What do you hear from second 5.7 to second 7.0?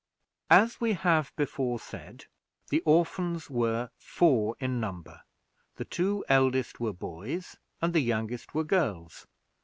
the two eldest were